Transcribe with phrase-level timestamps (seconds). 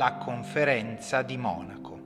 [0.00, 2.00] la conferenza di Monaco.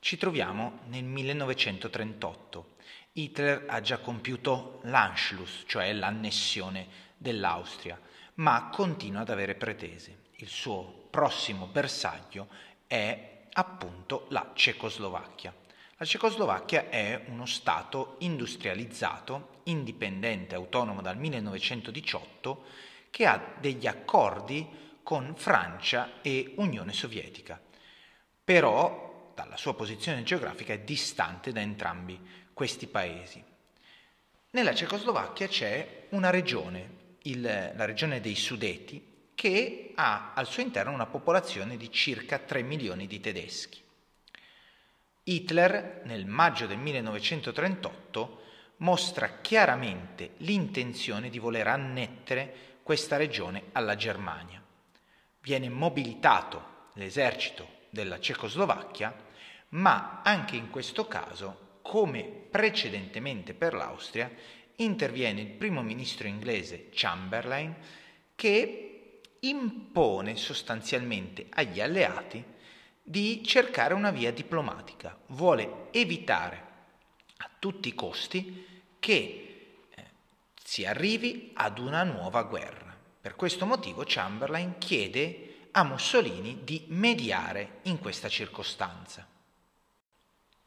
[0.00, 2.74] Ci troviamo nel 1938.
[3.12, 7.96] Hitler ha già compiuto l'Anschluss, cioè l'annessione dell'Austria,
[8.34, 10.24] ma continua ad avere pretese.
[10.38, 12.48] Il suo prossimo bersaglio
[12.88, 15.54] è appunto la Cecoslovacchia.
[15.98, 22.64] La Cecoslovacchia è uno Stato industrializzato, indipendente, autonomo dal 1918,
[23.08, 24.68] che ha degli accordi
[25.02, 27.58] con Francia e Unione Sovietica.
[28.44, 32.20] Però, dalla sua posizione geografica, è distante da entrambi
[32.52, 33.42] questi paesi.
[34.50, 40.92] Nella Cecoslovacchia c'è una regione, il, la regione dei Sudeti, che ha al suo interno
[40.92, 43.84] una popolazione di circa 3 milioni di tedeschi.
[45.28, 48.42] Hitler, nel maggio del 1938,
[48.76, 54.62] mostra chiaramente l'intenzione di voler annettere questa regione alla Germania.
[55.40, 59.12] Viene mobilitato l'esercito della Cecoslovacchia,
[59.70, 64.30] ma anche in questo caso, come precedentemente per l'Austria,
[64.76, 67.74] interviene il primo ministro inglese Chamberlain
[68.36, 72.54] che impone sostanzialmente agli alleati
[73.08, 76.64] di cercare una via diplomatica, vuole evitare
[77.36, 78.66] a tutti i costi
[78.98, 80.04] che eh,
[80.60, 82.96] si arrivi ad una nuova guerra.
[83.20, 89.24] Per questo motivo Chamberlain chiede a Mussolini di mediare in questa circostanza.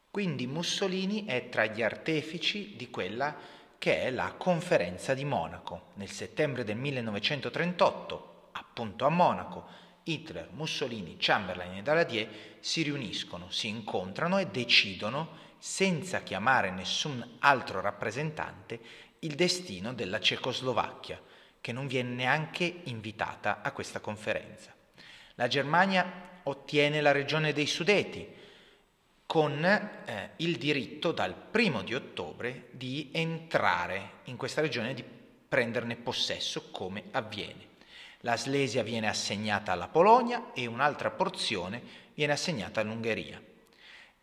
[0.09, 3.35] Quindi Mussolini è tra gli artefici di quella
[3.77, 11.15] che è la conferenza di Monaco nel settembre del 1938, appunto a Monaco, Hitler, Mussolini,
[11.17, 12.27] Chamberlain e Daladier
[12.59, 18.79] si riuniscono, si incontrano e decidono, senza chiamare nessun altro rappresentante,
[19.19, 21.21] il destino della Cecoslovacchia,
[21.61, 24.73] che non viene neanche invitata a questa conferenza.
[25.35, 28.27] La Germania ottiene la regione dei Sudeti,
[29.25, 35.03] con eh, il diritto dal primo di ottobre di entrare in questa regione e di
[35.47, 37.67] prenderne possesso come avviene.
[38.23, 41.81] La Slesia viene assegnata alla Polonia e un'altra porzione
[42.13, 43.41] viene assegnata all'Ungheria.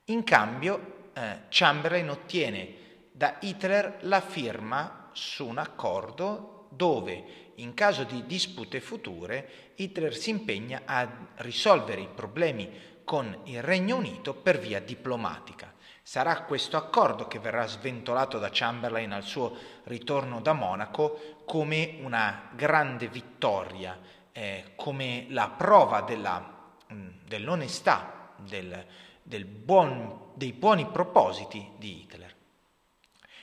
[0.06, 2.74] In cambio eh, Chamberlain ottiene
[3.10, 10.28] da Hitler la firma su un accordo dove in caso di dispute future Hitler si
[10.28, 12.70] impegna a risolvere i problemi
[13.02, 15.72] con il Regno Unito per via diplomatica.
[16.08, 19.56] Sarà questo accordo che verrà sventolato da Chamberlain al suo
[19.86, 23.98] ritorno da Monaco come una grande vittoria,
[24.30, 26.38] eh, come la prova della,
[26.86, 28.86] mh, dell'onestà, del,
[29.20, 32.36] del buon, dei buoni propositi di Hitler.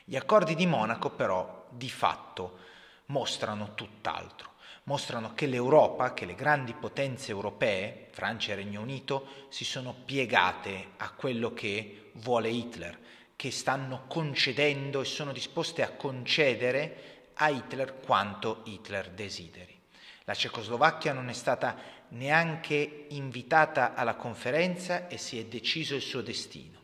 [0.06, 2.60] Gli accordi di Monaco però di fatto
[3.08, 4.53] mostrano tutt'altro
[4.84, 10.90] mostrano che l'Europa, che le grandi potenze europee, Francia e Regno Unito, si sono piegate
[10.98, 13.00] a quello che vuole Hitler,
[13.36, 19.80] che stanno concedendo e sono disposte a concedere a Hitler quanto Hitler desideri.
[20.26, 21.76] La Cecoslovacchia non è stata
[22.10, 26.80] neanche invitata alla conferenza e si è deciso il suo destino.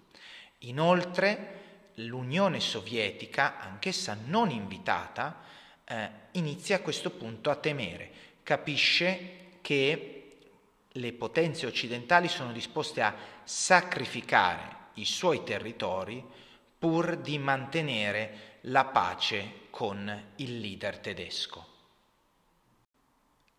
[0.60, 1.60] Inoltre
[1.96, 5.42] l'Unione Sovietica, anch'essa non invitata,
[5.90, 8.12] eh, inizia a questo punto a temere,
[8.44, 10.38] capisce che
[10.88, 16.24] le potenze occidentali sono disposte a sacrificare i suoi territori
[16.78, 21.68] pur di mantenere la pace con il leader tedesco.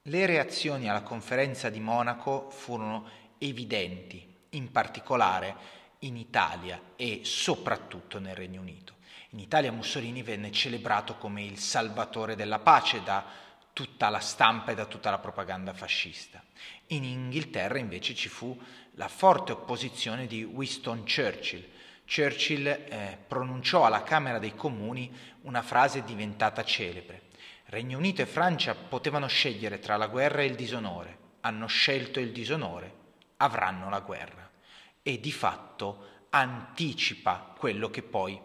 [0.02, 3.08] Le reazioni alla conferenza di Monaco furono
[3.38, 8.94] evidenti, in particolare in Italia e soprattutto nel Regno Unito.
[9.31, 13.25] In Italia Mussolini venne celebrato come il salvatore della pace da
[13.72, 16.43] tutta la stampa e da tutta la propaganda fascista.
[16.88, 18.59] In Inghilterra invece ci fu
[18.93, 21.66] la forte opposizione di Winston Churchill.
[22.05, 27.29] Churchill eh, pronunciò alla Camera dei Comuni una frase diventata celebre.
[27.67, 31.19] Regno Unito e Francia potevano scegliere tra la guerra e il disonore.
[31.43, 32.93] Hanno scelto il disonore,
[33.37, 34.50] avranno la guerra.
[35.02, 38.41] E di fatto anticipa quello che poi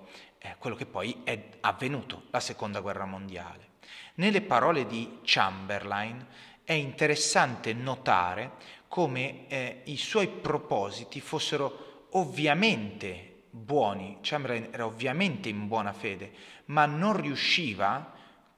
[0.45, 3.73] eh, quello che poi è avvenuto, la seconda guerra mondiale.
[4.15, 6.25] Nelle parole di Chamberlain
[6.63, 8.51] è interessante notare
[8.87, 16.31] come eh, i suoi propositi fossero ovviamente buoni, Chamberlain era ovviamente in buona fede,
[16.65, 18.13] ma non riusciva,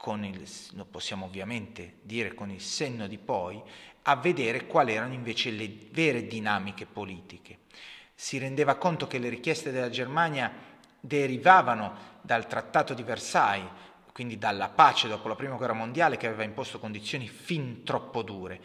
[0.06, 3.62] il, lo possiamo ovviamente dire con il senno di poi,
[4.04, 7.60] a vedere quali erano invece le vere dinamiche politiche.
[8.14, 10.52] Si rendeva conto che le richieste della Germania
[11.00, 13.70] derivavano dal Trattato di Versailles,
[14.14, 18.60] quindi dalla pace dopo la prima guerra mondiale che aveva imposto condizioni fin troppo dure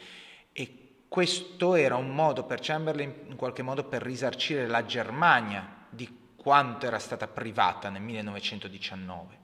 [0.53, 6.31] e questo era un modo per Chamberlain in qualche modo per risarcire la Germania di
[6.37, 9.42] quanto era stata privata nel 1919.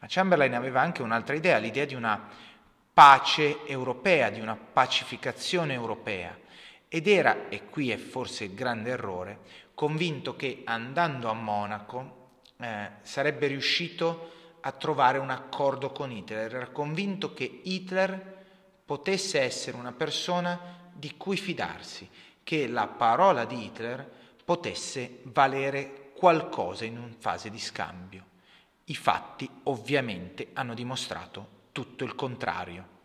[0.00, 2.28] Ma Chamberlain aveva anche un'altra idea, l'idea di una
[2.92, 6.36] pace europea, di una pacificazione europea.
[6.88, 9.38] Ed era, e qui è forse il grande errore,
[9.74, 16.54] convinto che andando a Monaco eh, sarebbe riuscito a trovare un accordo con Hitler.
[16.54, 18.38] Era convinto che Hitler
[18.84, 20.58] potesse essere una persona
[20.92, 22.08] di cui fidarsi,
[22.42, 24.10] che la parola di Hitler
[24.44, 28.24] potesse valere qualcosa in una fase di scambio.
[28.90, 32.99] I fatti ovviamente hanno dimostrato tutto il contrario.